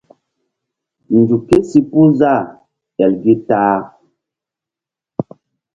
Nzuk 1.17 1.43
kési 1.49 1.79
puh 1.89 2.09
zah 2.19 2.43
el 3.03 3.13
gi 3.21 3.35
ta-a. 3.47 3.77